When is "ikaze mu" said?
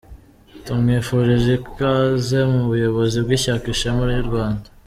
1.61-2.61